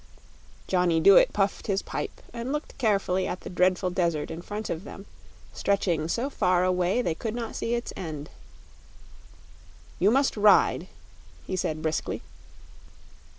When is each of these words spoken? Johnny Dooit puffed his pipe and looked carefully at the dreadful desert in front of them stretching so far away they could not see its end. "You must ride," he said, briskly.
Johnny 0.67 0.99
Dooit 0.99 1.31
puffed 1.31 1.67
his 1.67 1.83
pipe 1.83 2.23
and 2.33 2.51
looked 2.51 2.75
carefully 2.79 3.27
at 3.27 3.41
the 3.41 3.51
dreadful 3.51 3.91
desert 3.91 4.31
in 4.31 4.41
front 4.41 4.67
of 4.67 4.83
them 4.83 5.05
stretching 5.53 6.07
so 6.07 6.27
far 6.27 6.63
away 6.63 7.03
they 7.03 7.13
could 7.13 7.35
not 7.35 7.55
see 7.55 7.75
its 7.75 7.93
end. 7.95 8.31
"You 9.99 10.09
must 10.09 10.35
ride," 10.35 10.87
he 11.45 11.55
said, 11.55 11.83
briskly. 11.83 12.23